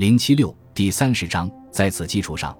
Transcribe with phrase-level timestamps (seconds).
[0.00, 2.56] 零七六第三十章，在此基础上，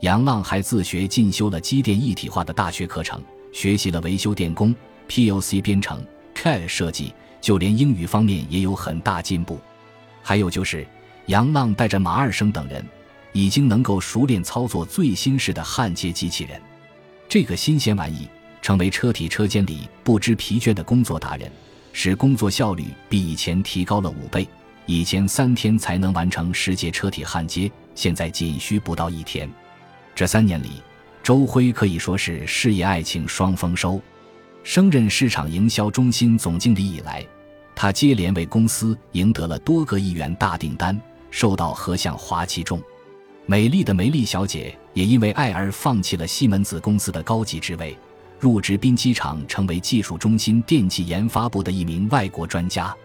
[0.00, 3.22] 杨浪还自学进修了机电一体化的大学课程，
[3.52, 4.74] 学习了维修电工、
[5.06, 6.02] PLC 编程、
[6.34, 7.12] CAD 设计，
[7.42, 9.60] 就连英语方面也有很大进步。
[10.22, 10.88] 还有就是，
[11.26, 12.82] 杨浪带着马二生等人，
[13.34, 16.58] 已经能够熟练操作最新式的焊接机器人。
[17.28, 18.26] 这个新鲜玩意
[18.62, 21.52] 成为车体车间里不知疲倦的工作达人，
[21.92, 24.48] 使工作效率比以前提高了五倍。
[24.90, 29.46] 以前三天才能完成十节车体焊接，现在仅需不到一天。
[30.14, 30.82] 这三年里，
[31.22, 34.00] 周辉可以说是事业爱情双丰收。
[34.62, 37.22] 升任市场营销中心总经理以来，
[37.74, 40.98] 他接连为公司赢得了多个亿元大订单，
[41.30, 42.82] 受到何向华器重。
[43.44, 47.94] 美丽的梅丽小姐也因为爱而放弃了西门子公司的高级职位，
[48.40, 52.96] 入职滨机厂，成为技术中心电气研发部的一名外国专家。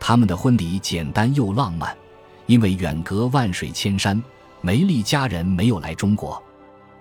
[0.00, 1.94] 他们的婚礼简单又浪漫，
[2.46, 4.20] 因为远隔万水千山，
[4.62, 6.42] 梅丽家人没有来中国，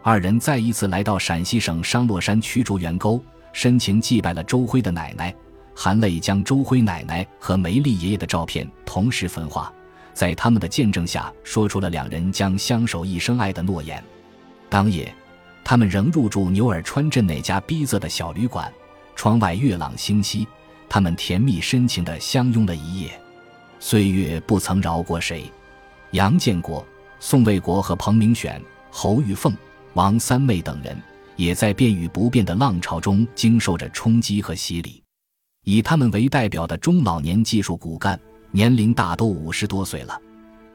[0.03, 5.33] 二人再一次来到陕西省商洛山曲竹园沟，深情祭拜了周辉的奶奶，
[5.73, 9.73] 含泪将周辉奶奶和梅丽爷爷的照片同时焚化，
[10.13, 14.03] 在他们的见证下，说出了两人将相守一生爱的诺言。
[14.69, 15.11] 当夜，
[15.63, 18.71] 他们仍入住牛耳川镇那家逼仄的小旅馆，
[19.15, 20.45] 窗外月朗星稀。
[20.89, 23.21] 他们甜蜜深情地相拥了一夜，
[23.79, 25.43] 岁月不曾饶过谁。
[26.11, 26.83] 杨建国、
[27.19, 28.59] 宋卫国和彭明选、
[28.89, 29.55] 侯玉凤、
[29.93, 30.97] 王三妹等人，
[31.35, 35.03] 也在变与不变的浪潮中经受着冲击和洗礼。
[35.63, 40.19] 以他们为代表的中老年技术骨干，年龄大都五十多岁了。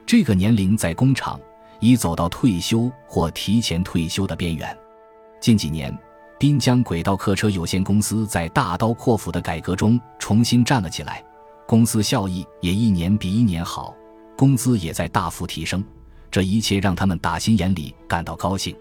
[0.06, 1.40] 这个年龄在工厂
[1.80, 4.78] 已走到退休或提前退休的边缘。
[5.40, 5.92] 近几年。
[6.38, 11.24] 滨江轨道客车有限公司在大刀阔斧的改革中重新站了起来，
[11.66, 13.94] 公司效益也一年比一年好，
[14.36, 15.82] 工资也在大幅提升，
[16.30, 18.76] 这一切让他们打心眼里感到高兴。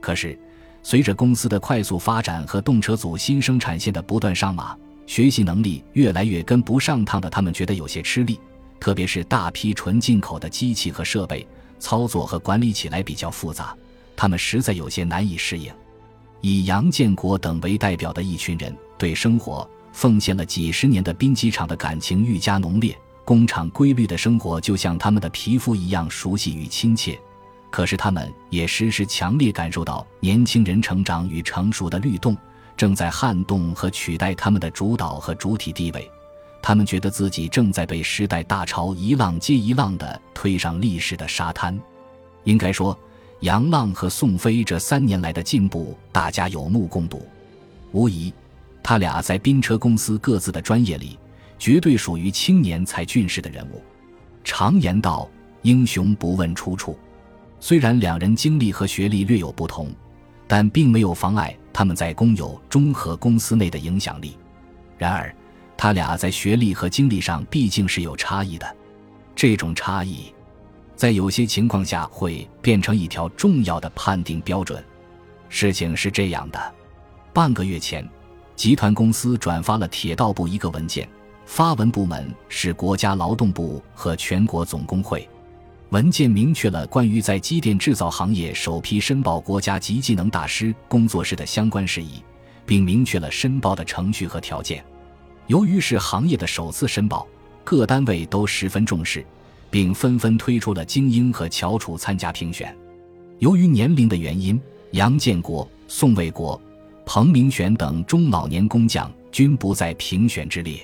[0.00, 0.38] 可是，
[0.82, 4.76] 随着公司的快速发展和动车组新生产线的不断上马，
[5.06, 8.40] 学习能力越来越跟不上趟的他们觉得有些吃力，
[8.80, 11.46] 特别是大批纯进口的机器和设备，
[11.78, 13.76] 操作和管理起来比较复杂，
[14.16, 15.70] 他们实在有些难以适应。
[16.46, 22.96] 以杨建国等为代表的一群人，对生活奉献了几十年的兵机厂的感情愈加浓烈。
[23.24, 27.18] 工厂规律的生活就像他们的皮肤一样熟悉与亲切。
[27.68, 32.36] 可是他们也时时强烈感受到年轻人成长与成熟的律动
[32.76, 36.08] 正在撼动和取代他们的主导和主体地位。
[36.62, 41.76] 他们觉得自己正在被时代大潮一浪接一浪地推上历史的沙滩。
[42.44, 42.96] 应该说。
[43.40, 47.26] 杨浪和宋飞这三年来的进步，大家有目共睹。
[47.92, 48.32] 无疑，
[48.82, 51.18] 他俩在宾车公司各自的专业里，
[51.58, 53.82] 绝对属于青年才俊士的人物。
[54.42, 55.28] 常言道
[55.62, 56.98] ：“英雄不问出处。”
[57.60, 59.90] 虽然两人经历和学历略有不同，
[60.46, 64.36] 但并没有妨碍他们在公有中和公司内的影响力。
[64.98, 65.34] 然而，
[65.76, 68.76] 他俩在学历和经历上毕竟是有差异的，
[69.34, 70.32] 这种差异。
[70.96, 74.82] 在有些情况下会变成一条重要的判定标准。
[75.48, 76.74] 事情是这样的：
[77.32, 78.08] 半个月前，
[78.56, 81.06] 集团公司转发了铁道部一个文件，
[81.44, 85.28] 发文部门是国家劳动部和全国总工会。
[85.90, 92.24] 文件明确了关于在机电制造行业首批申报国家级技能大师工作室的相关事宜，
[92.64, 94.84] 并明确了申报的程序和条件。
[95.46, 97.24] 由于是行业的首次申报，
[97.62, 99.24] 各单位都十分重视。
[99.76, 102.74] 并纷纷推出了精英和翘楚参加评选。
[103.40, 104.58] 由于年龄的原因，
[104.92, 106.58] 杨建国、宋卫国、
[107.04, 110.78] 彭明玄等中老年工匠均不在评选之列。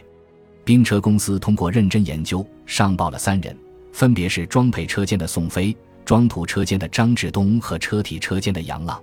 [0.63, 3.57] 兵车公司通过认真研究，上报了三人，
[3.95, 9.03] 分别是装配车间的宋飞、装土车间的张志东和车体车间的杨浪。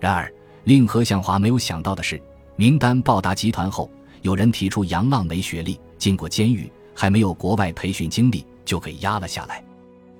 [0.00, 0.32] 然而，
[0.64, 2.18] 令何向华没有想到的是，
[2.56, 3.90] 名单报达集团后，
[4.22, 8.42] 有人提出杨浪没学历，进过监狱，还没有国外培训经历。
[8.68, 9.64] 就给压了下来，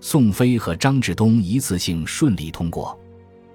[0.00, 2.98] 宋飞和张志东一次性顺利通过。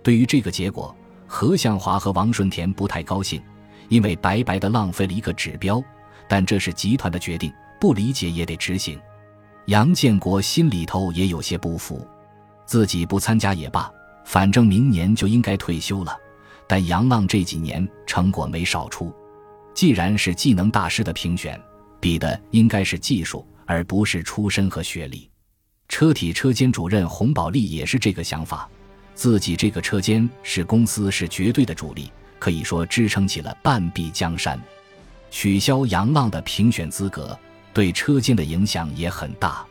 [0.04, 0.96] 对于这个结果，
[1.26, 3.42] 何向华和王顺田不太高兴，
[3.90, 5.84] 因为白白的浪费了一个指标。
[6.28, 7.52] 但这是集团的决定，
[7.82, 9.00] 不理解也得执行。
[9.66, 12.08] 杨建国心里头也有些不服，
[12.68, 13.92] 自己不参加也罢，
[14.26, 16.16] 反正明年就应该退休了。
[16.68, 19.12] 但杨浪这几年成果没少出，
[19.74, 21.60] 既然是技能大师的评选，
[22.00, 23.44] 比的应该是技术。
[23.66, 25.30] 而不是出身和学历，
[25.88, 28.70] 车体车间主任洪宝利也是这个想法。
[29.16, 34.60] 自己这个车间是公司是绝对的主力，可以说支撑起了半壁江山。
[35.30, 37.38] 取消杨浪的评选资格，
[37.74, 39.66] 对车间的影响也很大，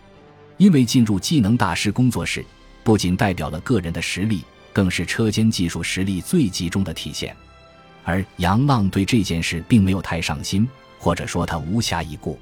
[0.57, 2.45] 因为进入技能大师工作室，
[2.85, 7.37] 不仅代表了个人的实力，更是车间技术实力最集中的体现。
[8.05, 10.69] 而杨浪对这件事并没有太上心，
[10.99, 12.39] 或者说他无暇一顾。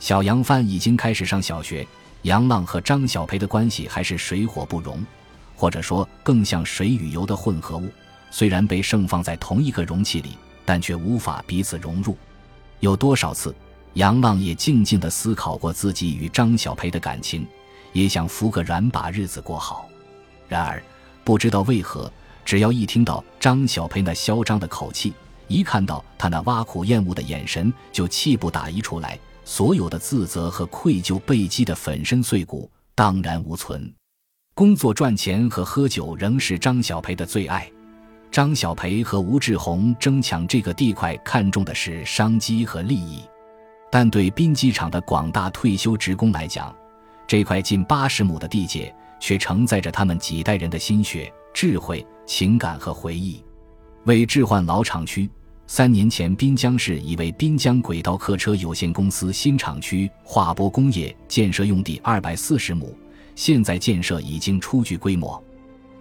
[0.00, 1.86] 小杨帆已经开始上小学，
[2.22, 5.04] 杨浪和张小培的关系还是水火不容，
[5.54, 7.86] 或者说更像水与油的混合物。
[8.30, 12.16] 虽然被盛放在同一个容器里，但却无法彼此融入。
[12.80, 13.54] 有多少次，
[13.92, 17.46] 杨浪也静静地思考过自己与张小培的感情，
[17.92, 19.86] 也想服个软把日子过好。
[20.48, 20.82] 然而，
[21.24, 22.10] 不知道为何，
[22.42, 25.12] 只要一听到张小培那嚣张的口气，
[25.46, 29.18] 一看到他那挖苦厌恶的眼神，就气不打一处来，
[29.50, 33.92] 所有的自责和愧疚被击得粉身碎骨，荡然无存。
[34.54, 37.68] 工作赚钱和喝酒仍是张小培的最爱。
[38.30, 43.22] 张小培和吴志宏争抢这个地块，看重的是商机和利益，
[43.90, 46.72] 但对滨机场的广大退休职工来讲，
[47.26, 53.44] 这块近八十亩的地界却承载着他们几代人的心血、智慧、情感和回忆。
[54.04, 55.28] 为置换老厂区，
[55.72, 62.92] 三年前滨江市已为滨江轨道客车有限公司新厂区划拨工业建设用地二百四十亩，
[63.36, 65.40] 现在建设已经初具规模。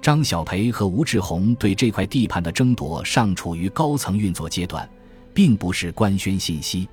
[0.02, 4.90] 张小培和吴志宏对这块地盘的争夺尚处于高层运作阶段，
[5.36, 6.90] 并不是官宣信息。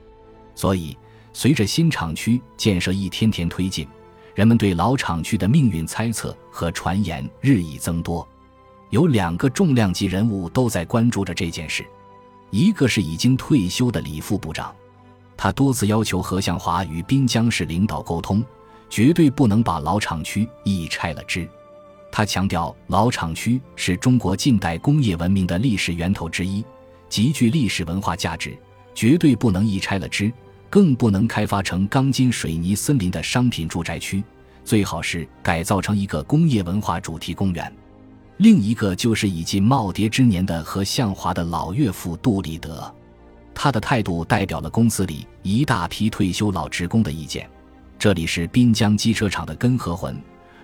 [0.55, 0.95] 所以，
[1.33, 3.89] 随着新厂区建设一天天推进，
[4.35, 8.29] 人们对老厂区的命运猜测和传言日益增多。
[8.91, 11.83] 有两个重量级人物都在关注着这件事，
[12.51, 14.75] 一个是已经退休的李副部长，
[15.37, 18.43] 他多次要求何向华与滨江市领导沟通，
[18.89, 21.49] 绝对不能把老厂区一拆了之。
[22.11, 26.65] 他强调，老厂区是中国近代工业文明的历史源头之一，
[27.09, 28.57] 极具历史文化价值，
[28.95, 30.33] 绝对不能一拆了之，
[30.71, 34.25] 更不能开发成钢筋水泥森林的商品住宅区，
[34.65, 37.71] 最好是改造成一个工业文化主题公园。
[38.39, 42.95] 另一个就是已近耄耋之年的何向华的老岳父杜立德，
[43.55, 47.49] 他的态度代表了公司里一大批退休老职工的意见。
[47.99, 50.15] 这里是滨江机车厂的根和魂。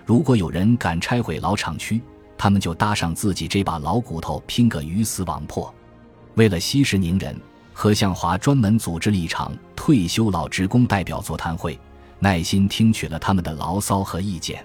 [0.05, 1.99] 如果有人敢拆毁老厂区，
[2.37, 5.73] 他们就搭上自己这把老骨头，拼个鱼死网破。
[6.35, 7.35] 为了息事宁人，
[7.73, 11.79] 何向华专门组织了一场退休老职工代表座谈会，
[12.19, 14.63] 耐心听取了他们的牢骚和意见。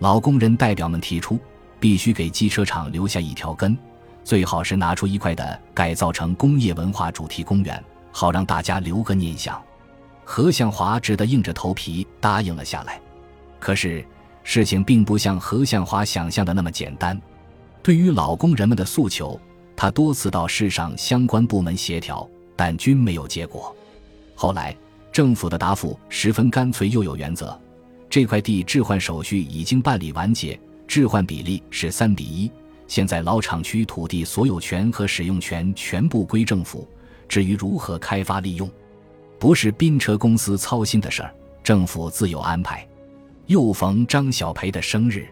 [0.00, 1.38] 老工人代表们提出，
[1.82, 3.76] 必须给机车厂留下一条根，
[4.22, 7.82] 最好是拿出一块的改造成工业文化主题公园，
[8.12, 9.60] 好让大家留个念想。
[10.22, 13.00] 何向华只得硬着头皮答应了下来。
[13.58, 14.04] 可是。
[14.44, 17.16] 事情并不像何向华想象的那么简单。
[17.80, 19.40] 对于老工人们的诉求，
[19.76, 23.72] 他多次到市上相关部门协调，但均没有结果。
[24.34, 24.76] 后来，
[25.12, 27.56] 政府的答复十分干脆又有原则：
[28.10, 32.50] 这块地置换手续已经办理完结，置换比例是三比一。
[32.86, 36.86] 现在老厂区土地所有权和使用权全部归政府，
[37.26, 38.70] 至于如何开发利用，
[39.38, 42.86] 不是滨车公司操心的事儿，政府自有安排。
[43.46, 45.26] 又逢张小培的生日，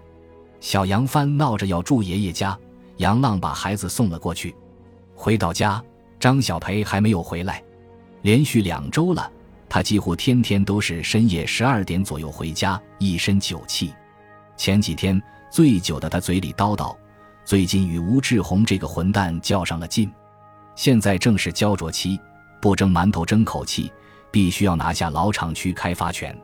[0.59, 2.59] 小杨帆闹着要住爷爷家，
[2.97, 4.55] 杨浪把孩子送了过去。
[5.15, 5.83] 回到家，
[6.19, 7.63] 张小培还没有回来，
[8.23, 9.31] 连续两周了，
[9.69, 13.93] 他几乎天天都是深夜十二点左右回家，一身酒气。
[14.57, 16.97] 前几天醉酒的他嘴里叨叨，
[17.45, 20.11] 最近与吴志宏这个混蛋较上了劲，
[20.77, 22.19] 现在正是焦灼期，
[22.63, 23.93] 不争馒头争口气，
[24.31, 26.37] 必须要拿下老厂区开发权。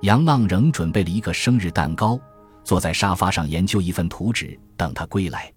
[0.00, 2.18] 杨浪仍准备了一个生日蛋糕，
[2.64, 5.52] 坐在沙发上研究一份图纸，等他归来。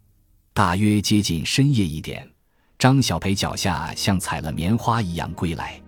[0.54, 2.30] 大约接近深夜一点，
[2.78, 5.82] 张小培脚下像踩了棉花一样归来。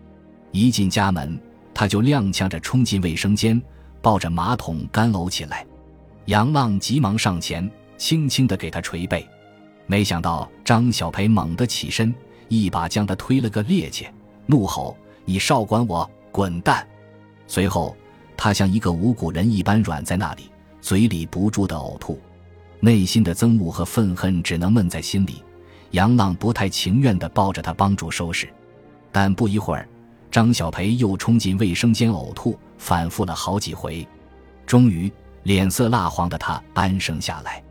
[0.52, 1.38] 一进家门，
[1.74, 3.62] 他就踉跄着冲进卫生间，
[4.02, 5.66] 抱着马桶干呕起来。
[6.26, 9.28] 杨浪急忙上前，轻轻地给他捶背。
[9.86, 12.14] 没想到张小培猛地起身，
[12.48, 14.08] 一把将他推了个趔趄，
[14.46, 16.88] 怒吼：“你少管我，滚蛋！”
[17.48, 17.96] 随后。
[18.36, 20.50] 他像一个无骨人一般软在那里，
[20.82, 22.20] 嘴里不住的呕吐，
[22.80, 25.44] 内心的憎恶和愤恨只能闷在心里。
[25.92, 28.50] 杨浪不太情愿地抱着他帮助收拾，
[29.12, 29.88] 但不一会儿，
[30.32, 34.06] 张小培又冲进卫生间呕吐，反复了好几回，
[34.66, 35.10] 终于
[35.44, 37.64] 脸色蜡黄的他安生下来。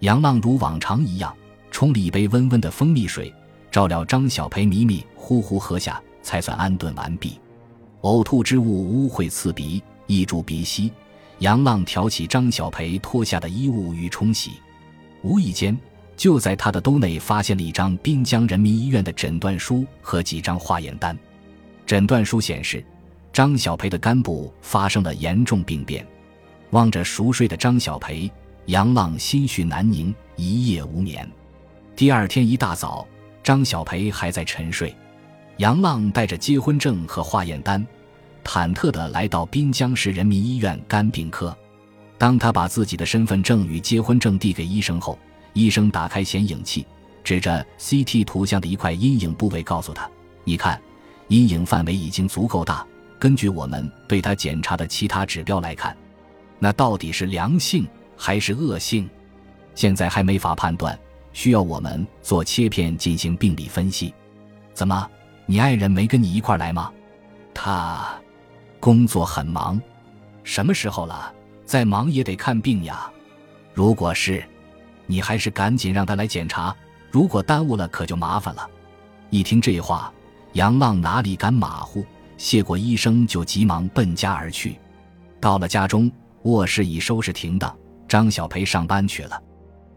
[0.00, 1.34] 杨浪如往常一样
[1.70, 3.32] 冲了一杯温温的蜂蜜水，
[3.70, 7.40] 照料张小培迷迷糊糊喝下，才算安顿完毕。
[8.02, 9.82] 呕吐之物污秽刺鼻。
[10.08, 10.92] 溢注鼻息，
[11.38, 14.54] 杨浪挑起张小培脱下的衣物与冲洗，
[15.22, 15.78] 无意间
[16.16, 21.16] 就在他的兜内发现了一张滨江人民医院的诊断书和几张化验单。
[21.86, 22.84] 诊断书显示，
[23.32, 26.06] 张小培的肝部发生了严重病变，
[26.72, 28.30] 望着熟睡的张小培，
[28.66, 31.28] 杨浪心绪难宁，一夜无眠。
[31.94, 33.06] 第二天一大早，
[33.42, 34.94] 张小培还在沉睡。
[35.58, 37.86] 杨浪带着结婚证和化验单，
[38.42, 41.56] 忐忑地来到滨江市人民医院肝病科。
[42.16, 45.18] 当他把自己的身份证与结婚证递给医生后，
[45.52, 46.86] 医生打开显影器，
[47.22, 50.08] 指着 CT 图像的一块阴影部位，告诉他
[50.42, 50.80] ：“你看，
[51.28, 52.86] 阴影范围已经足够大。
[53.18, 55.94] 根据我们对他检查的其他指标来看，
[56.62, 57.84] 那到底是良性
[58.16, 59.10] 还是恶性？
[59.74, 60.96] 现在还没法判断，
[61.32, 64.14] 需要我们做切片进行病理分析。
[64.72, 65.10] 怎么，
[65.44, 66.92] 你爱人没跟你一块来吗？
[67.52, 68.14] 他
[68.78, 69.82] 工作很忙，
[70.44, 71.34] 什么时候了？
[71.64, 73.10] 再忙也得看病呀。
[73.74, 74.40] 如果是……”
[75.06, 76.74] 你还是赶紧让他来检查，
[77.10, 78.70] 如果耽误了可就麻烦了。
[79.30, 80.12] 一听这话，
[80.52, 82.06] 杨浪哪里敢马虎，
[82.38, 84.78] 谢过医生就急忙奔家而去。
[85.40, 86.08] 到了家中，
[86.44, 87.76] 卧室已收拾停当，
[88.08, 89.42] 张小培上班去了。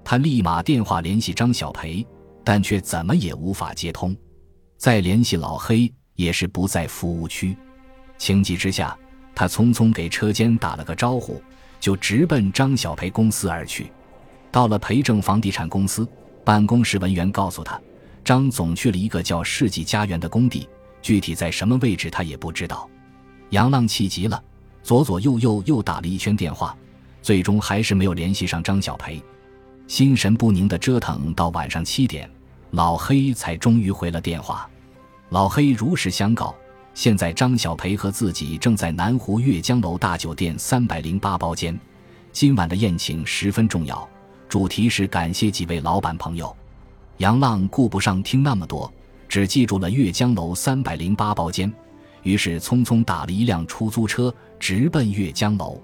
[0.03, 2.05] 他立马电话联系张小培，
[2.43, 4.15] 但却怎么也无法接通。
[4.77, 7.57] 再联系老黑，也是不在服务区。
[8.17, 8.97] 情急之下，
[9.33, 11.41] 他匆匆给车间打了个招呼，
[11.79, 13.91] 就直奔张小培公司而去。
[14.51, 16.07] 到了培正房地产公司
[16.43, 17.81] 办公室，文员告诉他，
[18.23, 20.69] 张总去了一个叫世纪家园的工地，
[21.01, 22.87] 具体在什么位置他也不知道。
[23.49, 24.41] 杨浪气急了，
[24.85, 26.77] 左左右右又打了一圈电话，
[27.23, 29.19] 最终还是没有联系上张小培。
[29.87, 32.29] 心神不宁的折腾到晚上七点，
[32.69, 34.69] 老黑才终于回了电话。
[35.29, 36.53] 老黑如实相告，
[36.93, 41.75] 现在张小培和自己正在南湖悦江楼大酒店三百零八包间，
[42.31, 44.07] 今晚的宴请十分重要。
[44.47, 46.55] 主题是感谢几位老板朋友，
[47.17, 48.93] 杨浪顾不上听那么多，
[49.27, 51.73] 只记住了悦江楼三百零八包间，
[52.25, 55.79] 于是匆匆打了一辆出租车，直奔悦江楼。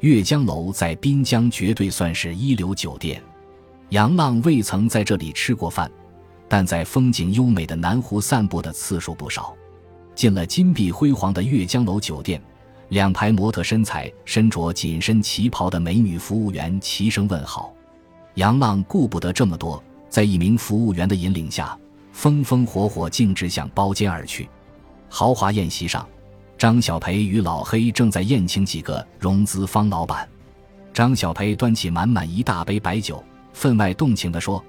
[0.00, 3.22] 悦江楼在滨江绝对算是一流酒店，
[3.90, 5.90] 杨浪未曾在这里吃过饭，
[6.48, 9.54] 但在风景优美的南湖散步的次数不少。
[10.14, 12.42] 进了金碧辉煌的悦江楼酒店，
[12.88, 17.74] 两排模特身材、身着紧身旗袍的美女服务员齐声问好。
[18.36, 21.78] 杨浪顾不得这么多，在一名服务员的引领下，
[22.12, 24.48] 风风火火径直向包间而去。
[25.16, 26.04] 豪华宴席上，
[26.58, 30.28] 张小培与老黑正在宴请几个融资方老板。
[30.92, 34.60] 张小培端起满满一大杯白酒，分外动情地说：“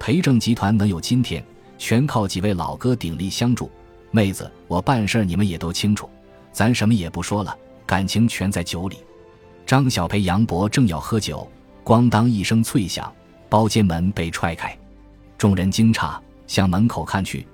[0.00, 1.44] 培正集团能有今天，
[1.76, 3.70] 全靠几位老哥鼎力相助。
[4.10, 6.08] 妹子，我办事你们也都清楚，
[6.50, 7.54] 咱什么也不说了，
[7.84, 8.96] 感情全在酒里。”
[9.66, 11.46] 张小培、杨博正要喝酒。
[11.84, 13.12] 咣当一声脆响，
[13.50, 14.74] 包间门被踹开，
[15.36, 17.46] 众人惊诧，向门口看去，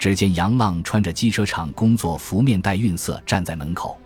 [0.00, 4.00] 只见杨浪穿着机车厂工作服，面带愠色站在门口。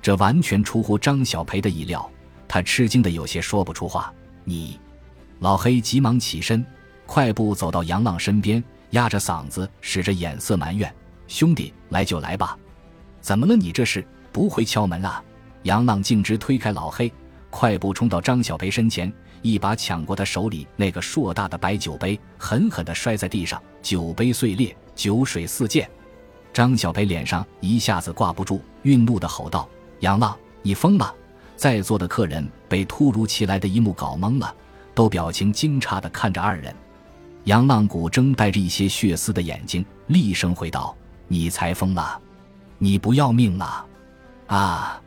[0.00, 2.08] 这完全出乎张小培的意料，
[2.46, 4.14] 他吃惊的有些说不出话。
[4.44, 4.78] 你，
[5.40, 6.64] 老黑急忙起身，
[7.06, 10.94] 快步走到杨浪身边，压着嗓子，使着眼色埋怨
[11.26, 12.56] ：“兄弟，来就来吧，
[13.20, 13.56] 怎么了？
[13.56, 15.20] 你这是不会敲门啊？”
[15.64, 17.12] 杨浪径直推开老黑。
[17.50, 25.88] 快步冲到张小培身前，一把抢过他手里那个硕大的白酒杯，狠狠地摔在地上，酒杯碎裂，酒水四溅。
[26.52, 29.68] 张小培脸上一下子挂不住，愠怒地吼道
[30.00, 31.14] ：“杨浪，你疯了！”
[31.56, 34.54] 在座的客人被突如其来的一幕搞懵了，
[34.94, 36.74] 都表情惊诧地看着二人。
[37.44, 40.96] 杨浪古睁带着一些血丝的眼睛，厉声回道
[41.28, 42.20] ：“你才疯了！
[42.78, 43.86] 你不要命了？
[44.48, 45.00] 啊！”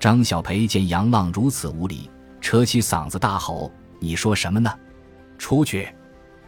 [0.00, 2.10] 张小培见杨浪如此无礼，
[2.40, 3.70] 扯起嗓子大吼
[4.00, 4.72] ：“你说什么呢？
[5.38, 5.88] 出去！”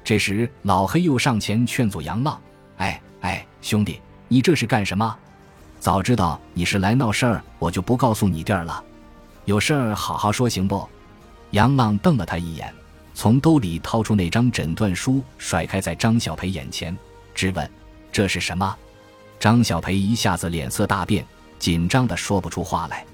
[0.03, 2.41] 这时老黑又上前劝阻杨浪
[2.83, 5.17] ：“哎哎，兄弟，你这是干什么？
[5.79, 8.83] 早知道你是来闹事儿，我就不告诉你地儿了。
[9.45, 10.89] 有事儿好好说，行不？”
[11.53, 12.75] 杨浪瞪了他一眼，
[13.15, 16.97] 从兜里掏出那张诊断书，甩开在张小培眼前，
[17.37, 17.71] 质问
[18.11, 18.77] ：“这是什么？”
[19.39, 21.25] 张小培一下子脸色大变，
[21.61, 23.05] 紧张的说不出话来。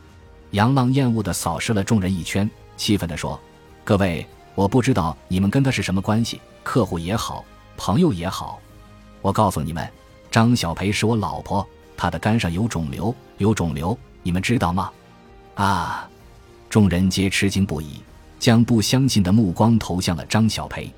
[0.53, 3.39] 杨浪厌恶地扫视了众人一圈，气愤地说
[3.85, 7.45] ：“各位，我不知道你们跟他是什么关系，客户也好，
[7.77, 8.59] 朋友也好。
[9.29, 9.87] 我告诉你们，
[10.31, 11.67] 张小培是我老婆，
[11.99, 14.91] 她的肝上有肿瘤，有肿瘤，你们知道吗？”
[15.55, 16.09] 啊！
[16.71, 18.01] 众人皆吃惊不已，
[18.39, 20.91] 将不相信的目光投向了张小培。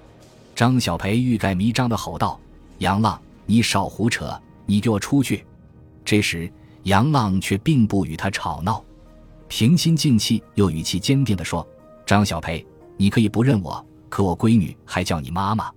[0.55, 2.39] 张小培欲盖弥彰的吼道
[2.79, 4.41] ：“杨浪，你少胡扯！
[4.65, 5.45] 你给我出去！”
[6.07, 6.49] 这时，
[6.85, 8.81] 杨浪却并不与他吵闹。
[9.49, 11.67] 平心静气，又语气坚定地说
[12.07, 12.65] ：“张小培，
[12.97, 15.69] 你可以不认我，可我闺女还叫你妈妈。”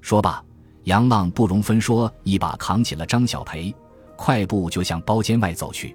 [0.00, 0.40] 说罢，
[0.88, 3.74] 杨浪不容分说，一把扛起了张小培，
[4.16, 5.94] 快步就向包间外走去。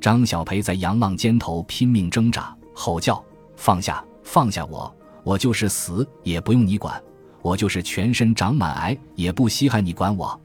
[0.00, 3.22] 张小培在杨浪肩头拼命挣扎，吼叫
[3.56, 4.90] ：“放下，放下我！
[5.22, 6.98] 我就是死也不用你管，
[7.42, 10.40] 我就是全身长满癌也不稀罕你管我。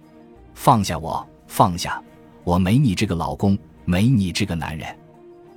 [0.54, 2.04] 放下我，放下！
[2.44, 4.94] 我没你这个老公，没你这个男人。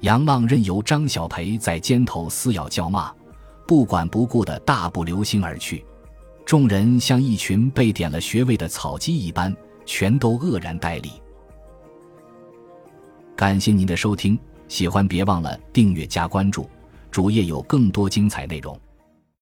[0.02, 3.12] 杨浪任由张小培在肩头撕咬叫骂，
[3.66, 5.84] 不管不顾的大步流星而去。
[6.44, 9.54] 众人像一群被点了穴位的草鸡一般，
[9.86, 11.10] 全都愕然呆立。
[13.36, 16.68] 感谢您的收听，喜欢别忘了订阅加关注，
[17.10, 18.78] 主页有更多精彩内容。